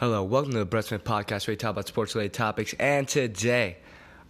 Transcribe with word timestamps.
Hello, 0.00 0.22
welcome 0.22 0.52
to 0.52 0.58
the 0.60 0.64
Brett 0.64 0.84
Smith 0.84 1.02
Podcast 1.02 1.48
where 1.48 1.54
we 1.54 1.56
talk 1.56 1.72
about 1.72 1.88
sports 1.88 2.14
related 2.14 2.32
topics. 2.32 2.72
And 2.74 3.08
today, 3.08 3.78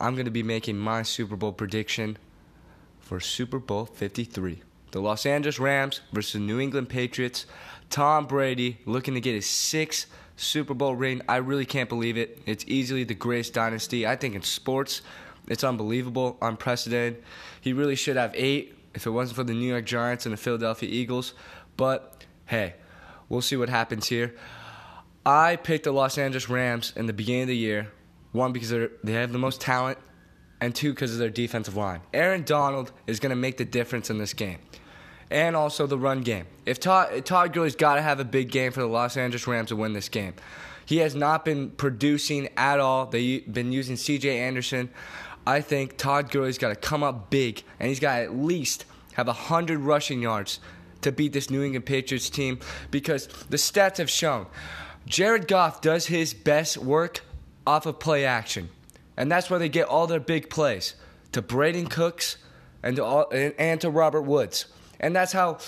I'm 0.00 0.14
going 0.14 0.24
to 0.24 0.30
be 0.30 0.42
making 0.42 0.78
my 0.78 1.02
Super 1.02 1.36
Bowl 1.36 1.52
prediction 1.52 2.16
for 3.00 3.20
Super 3.20 3.58
Bowl 3.58 3.84
53. 3.84 4.62
The 4.92 5.00
Los 5.02 5.26
Angeles 5.26 5.58
Rams 5.58 6.00
versus 6.10 6.40
New 6.40 6.58
England 6.58 6.88
Patriots. 6.88 7.44
Tom 7.90 8.24
Brady 8.24 8.78
looking 8.86 9.12
to 9.12 9.20
get 9.20 9.34
his 9.34 9.44
sixth 9.44 10.06
Super 10.36 10.72
Bowl 10.72 10.96
ring. 10.96 11.20
I 11.28 11.36
really 11.36 11.66
can't 11.66 11.90
believe 11.90 12.16
it. 12.16 12.40
It's 12.46 12.64
easily 12.66 13.04
the 13.04 13.12
greatest 13.12 13.52
dynasty, 13.52 14.06
I 14.06 14.16
think, 14.16 14.34
in 14.34 14.40
sports. 14.40 15.02
It's 15.48 15.64
unbelievable, 15.64 16.38
unprecedented. 16.40 17.22
He 17.60 17.74
really 17.74 17.94
should 17.94 18.16
have 18.16 18.32
eight 18.34 18.74
if 18.94 19.06
it 19.06 19.10
wasn't 19.10 19.36
for 19.36 19.44
the 19.44 19.52
New 19.52 19.68
York 19.68 19.84
Giants 19.84 20.24
and 20.24 20.32
the 20.32 20.38
Philadelphia 20.38 20.88
Eagles. 20.88 21.34
But 21.76 22.24
hey, 22.46 22.76
we'll 23.28 23.42
see 23.42 23.58
what 23.58 23.68
happens 23.68 24.08
here. 24.08 24.34
I 25.28 25.56
picked 25.56 25.84
the 25.84 25.92
Los 25.92 26.16
Angeles 26.16 26.48
Rams 26.48 26.94
in 26.96 27.04
the 27.04 27.12
beginning 27.12 27.42
of 27.42 27.48
the 27.48 27.56
year. 27.56 27.92
One, 28.32 28.50
because 28.50 28.70
they 29.04 29.12
have 29.12 29.30
the 29.30 29.38
most 29.38 29.60
talent, 29.60 29.98
and 30.58 30.74
two, 30.74 30.94
because 30.94 31.12
of 31.12 31.18
their 31.18 31.28
defensive 31.28 31.76
line. 31.76 32.00
Aaron 32.14 32.44
Donald 32.44 32.92
is 33.06 33.20
going 33.20 33.28
to 33.28 33.36
make 33.36 33.58
the 33.58 33.66
difference 33.66 34.08
in 34.08 34.16
this 34.16 34.32
game. 34.32 34.56
And 35.30 35.54
also 35.54 35.86
the 35.86 35.98
run 35.98 36.22
game. 36.22 36.46
If 36.64 36.80
Todd, 36.80 37.26
Todd 37.26 37.52
Gurley's 37.52 37.76
got 37.76 37.96
to 37.96 38.00
have 38.00 38.20
a 38.20 38.24
big 38.24 38.50
game 38.50 38.72
for 38.72 38.80
the 38.80 38.86
Los 38.86 39.18
Angeles 39.18 39.46
Rams 39.46 39.68
to 39.68 39.76
win 39.76 39.92
this 39.92 40.08
game. 40.08 40.32
He 40.86 40.96
has 40.98 41.14
not 41.14 41.44
been 41.44 41.72
producing 41.72 42.48
at 42.56 42.80
all. 42.80 43.04
They've 43.04 43.52
been 43.52 43.70
using 43.70 43.96
CJ 43.96 44.34
Anderson. 44.34 44.88
I 45.46 45.60
think 45.60 45.98
Todd 45.98 46.30
Gurley's 46.30 46.56
got 46.56 46.70
to 46.70 46.76
come 46.76 47.02
up 47.02 47.28
big, 47.28 47.62
and 47.78 47.90
he's 47.90 48.00
got 48.00 48.16
to 48.16 48.22
at 48.22 48.34
least 48.34 48.86
have 49.12 49.26
100 49.26 49.78
rushing 49.80 50.22
yards 50.22 50.58
to 51.02 51.12
beat 51.12 51.34
this 51.34 51.50
New 51.50 51.62
England 51.62 51.84
Patriots 51.84 52.30
team 52.30 52.60
because 52.90 53.26
the 53.50 53.58
stats 53.58 53.98
have 53.98 54.08
shown 54.08 54.46
Jared 55.08 55.48
Goff 55.48 55.80
does 55.80 56.06
his 56.06 56.34
best 56.34 56.76
work 56.76 57.22
off 57.66 57.86
of 57.86 57.98
play 57.98 58.24
action. 58.24 58.68
And 59.16 59.32
that's 59.32 59.50
where 59.50 59.58
they 59.58 59.68
get 59.68 59.88
all 59.88 60.06
their 60.06 60.20
big 60.20 60.50
plays 60.50 60.94
to 61.32 61.42
Brandin 61.42 61.90
Cooks 61.90 62.36
and 62.82 62.96
to, 62.96 63.04
all, 63.04 63.32
and 63.32 63.80
to 63.80 63.90
Robert 63.90 64.22
Woods. 64.22 64.66
And 65.00 65.16
that's 65.16 65.32
how 65.32 65.58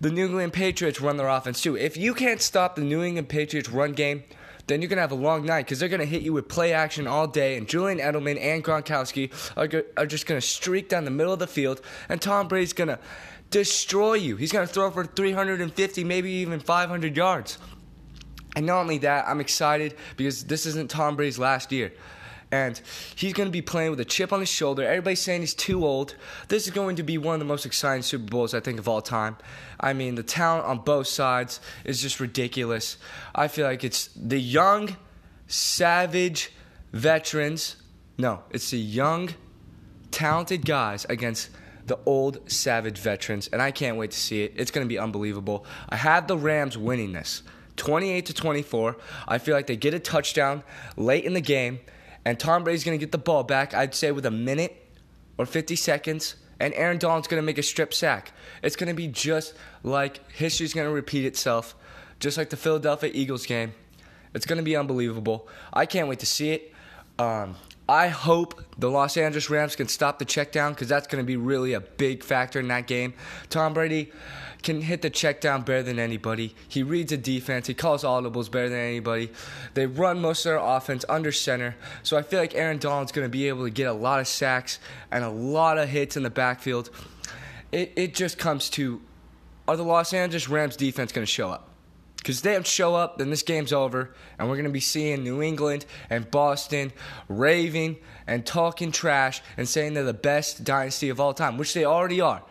the 0.00 0.10
New 0.10 0.26
England 0.26 0.52
Patriots 0.52 1.00
run 1.00 1.16
their 1.16 1.28
offense 1.28 1.60
too. 1.60 1.76
If 1.76 1.96
you 1.96 2.14
can't 2.14 2.40
stop 2.40 2.76
the 2.76 2.82
New 2.82 3.02
England 3.02 3.28
Patriots 3.28 3.68
run 3.68 3.92
game, 3.92 4.22
then 4.66 4.80
you're 4.80 4.88
going 4.88 4.96
to 4.96 5.02
have 5.02 5.12
a 5.12 5.16
long 5.16 5.44
night 5.44 5.66
because 5.66 5.78
they're 5.78 5.90
going 5.90 6.00
to 6.00 6.06
hit 6.06 6.22
you 6.22 6.32
with 6.32 6.48
play 6.48 6.72
action 6.72 7.06
all 7.06 7.26
day. 7.26 7.56
And 7.56 7.68
Julian 7.68 7.98
Edelman 7.98 8.40
and 8.40 8.64
Gronkowski 8.64 9.30
are, 9.56 9.66
go- 9.66 9.84
are 9.96 10.06
just 10.06 10.26
going 10.26 10.40
to 10.40 10.46
streak 10.46 10.88
down 10.88 11.04
the 11.04 11.10
middle 11.10 11.32
of 11.32 11.38
the 11.38 11.46
field. 11.46 11.82
And 12.08 12.22
Tom 12.22 12.48
Brady's 12.48 12.72
going 12.72 12.88
to 12.88 12.98
destroy 13.50 14.14
you. 14.14 14.36
He's 14.36 14.52
going 14.52 14.66
to 14.66 14.72
throw 14.72 14.90
for 14.90 15.04
350, 15.04 16.04
maybe 16.04 16.30
even 16.30 16.60
500 16.60 17.16
yards. 17.16 17.58
And 18.56 18.66
not 18.66 18.80
only 18.80 18.98
that, 18.98 19.26
I'm 19.26 19.40
excited 19.40 19.96
because 20.16 20.44
this 20.44 20.66
isn't 20.66 20.90
Tom 20.90 21.16
Brady's 21.16 21.38
last 21.38 21.72
year. 21.72 21.92
And 22.52 22.80
he's 23.16 23.32
going 23.32 23.48
to 23.48 23.52
be 23.52 23.62
playing 23.62 23.90
with 23.90 23.98
a 23.98 24.04
chip 24.04 24.32
on 24.32 24.38
his 24.38 24.48
shoulder. 24.48 24.84
Everybody's 24.84 25.20
saying 25.20 25.40
he's 25.40 25.54
too 25.54 25.84
old. 25.84 26.14
This 26.46 26.66
is 26.66 26.72
going 26.72 26.96
to 26.96 27.02
be 27.02 27.18
one 27.18 27.34
of 27.34 27.40
the 27.40 27.46
most 27.46 27.66
exciting 27.66 28.02
Super 28.02 28.30
Bowls, 28.30 28.54
I 28.54 28.60
think, 28.60 28.78
of 28.78 28.86
all 28.86 29.02
time. 29.02 29.36
I 29.80 29.92
mean, 29.92 30.14
the 30.14 30.22
talent 30.22 30.64
on 30.64 30.78
both 30.78 31.08
sides 31.08 31.58
is 31.84 32.00
just 32.00 32.20
ridiculous. 32.20 32.96
I 33.34 33.48
feel 33.48 33.66
like 33.66 33.82
it's 33.82 34.08
the 34.14 34.38
young, 34.38 34.96
savage 35.48 36.52
veterans. 36.92 37.76
No, 38.18 38.44
it's 38.50 38.70
the 38.70 38.78
young, 38.78 39.30
talented 40.12 40.64
guys 40.64 41.06
against 41.06 41.50
the 41.86 41.98
old, 42.06 42.48
savage 42.48 42.98
veterans. 42.98 43.48
And 43.48 43.60
I 43.60 43.72
can't 43.72 43.96
wait 43.96 44.12
to 44.12 44.18
see 44.18 44.44
it. 44.44 44.52
It's 44.54 44.70
going 44.70 44.86
to 44.86 44.88
be 44.88 44.98
unbelievable. 44.98 45.66
I 45.88 45.96
have 45.96 46.28
the 46.28 46.38
Rams 46.38 46.78
winning 46.78 47.12
this. 47.12 47.42
28 47.76 48.26
to 48.26 48.34
24. 48.34 48.96
I 49.26 49.38
feel 49.38 49.54
like 49.54 49.66
they 49.66 49.76
get 49.76 49.94
a 49.94 49.98
touchdown 49.98 50.62
late 50.96 51.24
in 51.24 51.34
the 51.34 51.40
game, 51.40 51.80
and 52.24 52.38
Tom 52.38 52.64
Brady's 52.64 52.84
going 52.84 52.98
to 52.98 53.02
get 53.02 53.12
the 53.12 53.18
ball 53.18 53.42
back, 53.42 53.74
I'd 53.74 53.94
say, 53.94 54.12
with 54.12 54.26
a 54.26 54.30
minute 54.30 54.76
or 55.38 55.46
50 55.46 55.76
seconds, 55.76 56.36
and 56.60 56.72
Aaron 56.74 56.98
Donald's 56.98 57.28
going 57.28 57.42
to 57.42 57.46
make 57.46 57.58
a 57.58 57.62
strip 57.62 57.92
sack. 57.92 58.32
It's 58.62 58.76
going 58.76 58.88
to 58.88 58.94
be 58.94 59.08
just 59.08 59.54
like 59.82 60.30
history's 60.30 60.72
going 60.72 60.86
to 60.86 60.94
repeat 60.94 61.24
itself, 61.24 61.74
just 62.20 62.38
like 62.38 62.50
the 62.50 62.56
Philadelphia 62.56 63.10
Eagles 63.12 63.46
game. 63.46 63.74
It's 64.34 64.46
going 64.46 64.58
to 64.58 64.64
be 64.64 64.76
unbelievable. 64.76 65.48
I 65.72 65.86
can't 65.86 66.08
wait 66.08 66.20
to 66.20 66.26
see 66.26 66.50
it. 66.50 66.72
Um, 67.18 67.56
I 67.88 68.08
hope 68.08 68.64
the 68.78 68.90
Los 68.90 69.16
Angeles 69.16 69.50
Rams 69.50 69.76
can 69.76 69.88
stop 69.88 70.18
the 70.18 70.24
check 70.24 70.52
down 70.52 70.72
because 70.72 70.88
that's 70.88 71.06
going 71.06 71.22
to 71.22 71.26
be 71.26 71.36
really 71.36 71.74
a 71.74 71.80
big 71.80 72.24
factor 72.24 72.58
in 72.60 72.68
that 72.68 72.86
game. 72.86 73.12
Tom 73.50 73.74
Brady 73.74 74.10
can 74.62 74.80
hit 74.80 75.02
the 75.02 75.10
check 75.10 75.42
down 75.42 75.62
better 75.62 75.82
than 75.82 75.98
anybody. 75.98 76.54
He 76.66 76.82
reads 76.82 77.12
a 77.12 77.18
defense. 77.18 77.66
He 77.66 77.74
calls 77.74 78.02
audibles 78.02 78.50
better 78.50 78.70
than 78.70 78.78
anybody. 78.78 79.30
They 79.74 79.86
run 79.86 80.20
most 80.20 80.46
of 80.46 80.50
their 80.50 80.58
offense 80.58 81.04
under 81.08 81.30
center. 81.30 81.76
So 82.02 82.16
I 82.16 82.22
feel 82.22 82.40
like 82.40 82.54
Aaron 82.54 82.78
Donald's 82.78 83.12
going 83.12 83.26
to 83.26 83.30
be 83.30 83.48
able 83.48 83.64
to 83.64 83.70
get 83.70 83.86
a 83.86 83.92
lot 83.92 84.20
of 84.20 84.26
sacks 84.26 84.78
and 85.10 85.22
a 85.22 85.28
lot 85.28 85.76
of 85.76 85.90
hits 85.90 86.16
in 86.16 86.22
the 86.22 86.30
backfield. 86.30 86.88
It, 87.70 87.92
it 87.96 88.14
just 88.14 88.38
comes 88.38 88.70
to 88.70 89.02
are 89.68 89.76
the 89.76 89.82
Los 89.82 90.12
Angeles 90.12 90.48
Rams 90.48 90.76
defense 90.76 91.12
going 91.12 91.26
to 91.26 91.30
show 91.30 91.50
up? 91.50 91.73
Because 92.24 92.40
they 92.40 92.54
don't 92.54 92.66
show 92.66 92.94
up, 92.94 93.18
then 93.18 93.28
this 93.28 93.42
game's 93.42 93.70
over, 93.70 94.14
and 94.38 94.48
we're 94.48 94.54
going 94.54 94.64
to 94.64 94.70
be 94.70 94.80
seeing 94.80 95.22
New 95.22 95.42
England 95.42 95.84
and 96.08 96.30
Boston 96.30 96.90
raving 97.28 97.98
and 98.26 98.46
talking 98.46 98.92
trash 98.92 99.42
and 99.58 99.68
saying 99.68 99.92
they're 99.92 100.04
the 100.04 100.14
best 100.14 100.64
dynasty 100.64 101.10
of 101.10 101.20
all 101.20 101.34
time, 101.34 101.58
which 101.58 101.74
they 101.74 101.84
already 101.84 102.22
are. 102.22 102.42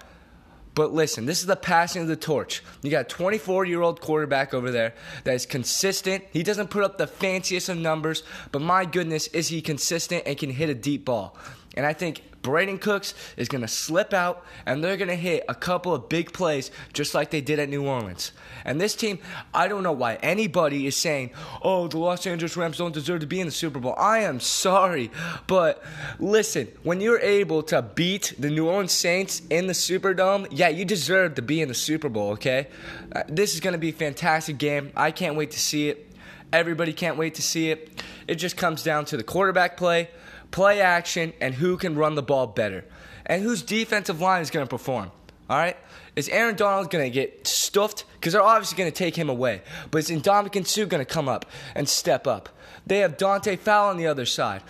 But 0.75 0.93
listen, 0.93 1.25
this 1.25 1.39
is 1.39 1.47
the 1.47 1.55
passing 1.55 2.03
of 2.03 2.07
the 2.07 2.15
torch. 2.15 2.61
You 2.83 2.91
got 2.91 3.01
a 3.01 3.09
24 3.09 3.65
year 3.65 3.81
old 3.81 3.99
quarterback 3.99 4.53
over 4.53 4.69
there 4.69 4.93
that 5.23 5.33
is 5.33 5.47
consistent. 5.47 6.23
He 6.31 6.43
doesn't 6.43 6.69
put 6.69 6.83
up 6.83 6.99
the 6.99 7.07
fanciest 7.07 7.67
of 7.67 7.77
numbers, 7.77 8.21
but 8.51 8.61
my 8.61 8.85
goodness, 8.85 9.25
is 9.27 9.47
he 9.47 9.63
consistent 9.63 10.21
and 10.27 10.37
can 10.37 10.51
hit 10.51 10.69
a 10.69 10.75
deep 10.75 11.05
ball. 11.05 11.35
And 11.75 11.85
I 11.85 11.93
think 11.93 12.23
Brandin 12.43 12.79
Cooks 12.79 13.13
is 13.37 13.47
going 13.47 13.61
to 13.61 13.69
slip 13.69 14.13
out 14.13 14.45
and 14.65 14.83
they're 14.83 14.97
going 14.97 15.09
to 15.09 15.15
hit 15.15 15.45
a 15.47 15.55
couple 15.55 15.95
of 15.95 16.09
big 16.09 16.33
plays 16.33 16.71
just 16.91 17.15
like 17.15 17.31
they 17.31 17.39
did 17.39 17.57
at 17.57 17.69
New 17.69 17.87
Orleans. 17.87 18.33
And 18.65 18.79
this 18.79 18.95
team, 18.95 19.19
I 19.53 19.69
don't 19.69 19.81
know 19.81 19.93
why 19.93 20.15
anybody 20.15 20.85
is 20.85 20.97
saying, 20.97 21.31
oh, 21.61 21.87
the 21.87 21.97
Los 21.97 22.27
Angeles 22.27 22.57
Rams 22.57 22.77
don't 22.77 22.93
deserve 22.93 23.21
to 23.21 23.27
be 23.27 23.39
in 23.39 23.47
the 23.47 23.51
Super 23.51 23.79
Bowl. 23.79 23.95
I 23.97 24.19
am 24.19 24.41
sorry. 24.41 25.09
But 25.47 25.81
listen, 26.19 26.67
when 26.83 26.99
you're 26.99 27.19
able 27.19 27.63
to 27.63 27.81
beat 27.81 28.33
the 28.37 28.49
New 28.49 28.67
Orleans 28.67 28.91
Saints 28.91 29.41
in 29.49 29.67
the 29.67 29.73
Superdome, 29.73 30.47
yeah, 30.51 30.67
you 30.67 30.83
deserve 30.83 31.35
to 31.35 31.41
be 31.41 31.61
in 31.61 31.69
the 31.69 31.73
Super 31.73 32.09
Bowl, 32.09 32.31
okay? 32.31 32.67
Uh, 33.15 33.23
this 33.29 33.53
is 33.53 33.61
going 33.61 33.73
to 33.73 33.79
be 33.79 33.89
a 33.89 33.93
fantastic 33.93 34.57
game. 34.57 34.91
I 34.97 35.11
can't 35.11 35.37
wait 35.37 35.51
to 35.51 35.59
see 35.59 35.87
it. 35.87 36.09
Everybody 36.51 36.91
can't 36.91 37.17
wait 37.17 37.35
to 37.35 37.41
see 37.41 37.71
it. 37.71 38.03
It 38.27 38.35
just 38.35 38.57
comes 38.57 38.83
down 38.83 39.05
to 39.05 39.17
the 39.17 39.23
quarterback 39.23 39.77
play 39.77 40.09
play 40.53 40.79
action, 40.79 41.33
and 41.41 41.55
who 41.55 41.75
can 41.75 41.95
run 41.95 42.15
the 42.15 42.23
ball 42.23 42.47
better. 42.47 42.85
And 43.25 43.43
whose 43.43 43.61
defensive 43.61 44.21
line 44.21 44.41
is 44.41 44.51
going 44.51 44.65
to 44.65 44.69
perform. 44.69 45.11
All 45.49 45.57
right? 45.57 45.75
Is 46.15 46.29
Aaron 46.29 46.55
Donald 46.55 46.89
going 46.91 47.03
to 47.03 47.09
get 47.09 47.45
stuffed? 47.47 48.05
Because 48.13 48.33
they're 48.33 48.41
obviously 48.41 48.77
going 48.77 48.91
to 48.91 48.95
take 48.95 49.15
him 49.15 49.29
away. 49.29 49.63
But 49.91 50.09
is 50.09 50.09
Ndamukong 50.09 50.67
Suh 50.67 50.85
going 50.85 51.03
to 51.03 51.11
come 51.11 51.27
up 51.27 51.45
and 51.75 51.89
step 51.89 52.27
up? 52.27 52.49
They 52.85 52.99
have 52.99 53.17
Dante 53.17 53.55
Fowler 53.55 53.89
on 53.89 53.97
the 53.97 54.07
other 54.07 54.25
side. 54.25 54.61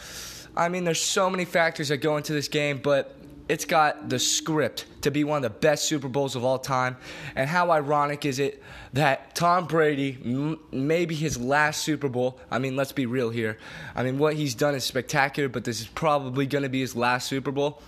I 0.56 0.70
mean, 0.70 0.86
there's 0.86 1.02
so 1.02 1.30
many 1.30 1.46
factors 1.46 1.90
that 1.90 1.98
go 1.98 2.16
into 2.16 2.32
this 2.32 2.48
game, 2.48 2.80
but 2.82 3.16
it's 3.50 3.66
got 3.66 4.10
the 4.10 4.20
script 4.20 4.86
to 5.02 5.12
be 5.12 5.24
one 5.24 5.38
of 5.38 5.44
the 5.44 5.60
best 5.60 5.86
Super 5.86 6.08
Bowls 6.08 6.36
of 6.36 6.46
all 6.46 6.58
time. 6.58 6.98
And 7.36 7.50
how 7.50 7.72
ironic 7.72 8.26
is 8.26 8.40
it 8.40 8.64
that 8.94 9.36
Tom 9.36 9.66
Brady, 9.68 10.18
m- 10.24 10.60
maybe 10.72 11.14
his 11.14 11.38
last 11.38 11.82
Super 11.82 12.08
Bowl, 12.08 12.40
I 12.50 12.60
mean, 12.60 12.76
let's 12.76 12.94
be 12.94 13.06
real 13.06 13.30
here. 13.30 13.58
I 13.96 14.04
mean, 14.04 14.18
what 14.18 14.36
he's 14.36 14.56
done 14.56 14.76
is 14.76 14.84
spectacular, 14.84 15.50
but 15.50 15.66
this 15.66 15.82
is 15.82 15.88
probably 15.88 16.46
going 16.46 16.64
to 16.64 16.70
be 16.70 16.80
his 16.80 16.96
last 16.96 17.28
Super 17.28 17.52
Bowl, 17.52 17.82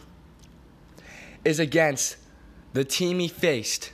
is 1.46 1.60
against 1.60 2.18
the 2.74 2.84
team 2.84 3.20
he 3.20 3.28
faced 3.28 3.94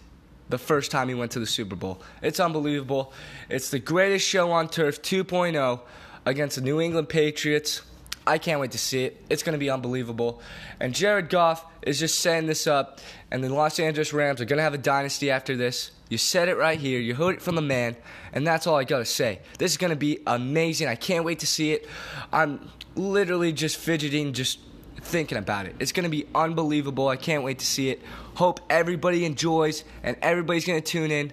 the 0.50 0.58
first 0.58 0.92
time 0.92 1.08
he 1.10 1.16
went 1.16 1.32
to 1.32 1.40
the 1.40 1.46
Super 1.46 1.76
Bowl. 1.76 2.02
It's 2.22 2.40
unbelievable. 2.40 3.14
It's 3.50 3.70
the 3.70 3.80
greatest 3.80 4.28
show 4.28 4.52
on 4.52 4.68
turf 4.68 5.02
2.0 5.02 5.80
against 6.26 6.56
the 6.56 6.62
New 6.62 6.82
England 6.82 7.10
Patriots. 7.10 7.82
I 8.26 8.38
can't 8.38 8.60
wait 8.60 8.72
to 8.72 8.78
see 8.78 9.06
it. 9.06 9.24
It's 9.30 9.42
going 9.44 9.54
to 9.54 9.60
be 9.60 9.70
unbelievable. 9.70 10.42
And 10.80 10.94
Jared 10.94 11.30
Goff 11.30 11.66
is 11.82 12.00
just 12.00 12.20
setting 12.20 12.48
this 12.48 12.68
up, 12.68 13.00
and 13.32 13.44
the 13.44 13.50
Los 13.50 13.80
Angeles 13.80 14.14
Rams 14.14 14.42
are 14.42 14.46
going 14.46 14.58
to 14.58 14.64
have 14.64 14.74
a 14.74 14.78
dynasty 14.78 15.32
after 15.32 15.56
this. 15.58 15.92
You 16.10 16.18
said 16.18 16.50
it 16.50 16.58
right 16.58 16.80
here. 16.80 17.00
You 17.00 17.16
heard 17.16 17.36
it 17.36 17.42
from 17.42 17.56
the 17.56 17.62
man, 17.62 17.96
and 18.34 18.46
that's 18.46 18.68
all 18.68 18.76
I 18.76 18.84
got 18.84 19.00
to 19.00 19.06
say. 19.06 19.40
This 19.58 19.72
is 19.72 19.78
going 19.78 19.90
to 19.92 19.96
be 19.96 20.20
amazing. 20.28 20.88
I 20.88 20.96
can't 20.96 21.26
wait 21.26 21.40
to 21.40 21.48
see 21.48 21.72
it. 21.72 21.88
I'm 22.32 22.70
literally 22.96 23.54
just 23.54 23.78
fidgeting, 23.78 24.34
just 24.34 24.60
thinking 24.98 25.38
about 25.38 25.66
it. 25.66 25.76
It's 25.80 25.92
going 25.92 26.04
to 26.04 26.10
be 26.10 26.28
unbelievable. 26.36 27.08
I 27.08 27.16
can't 27.16 27.44
wait 27.44 27.60
to 27.60 27.66
see 27.66 27.90
it. 27.90 28.02
Hope 28.36 28.60
everybody 28.70 29.26
enjoys, 29.26 29.84
and 30.04 30.16
everybody's 30.22 30.66
going 30.66 30.82
to 30.82 30.88
tune 30.88 31.12
in. 31.12 31.32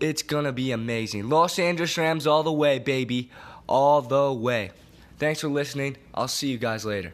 It's 0.00 0.22
going 0.22 0.46
to 0.46 0.52
be 0.52 0.72
amazing. 0.72 1.28
Los 1.28 1.58
Angeles 1.58 1.96
Rams 1.96 2.26
all 2.26 2.42
the 2.42 2.52
way, 2.52 2.80
baby. 2.80 3.30
All 3.68 4.02
the 4.02 4.32
way. 4.32 4.72
Thanks 5.18 5.40
for 5.40 5.48
listening. 5.48 5.96
I'll 6.12 6.28
see 6.28 6.48
you 6.48 6.58
guys 6.58 6.84
later. 6.84 7.12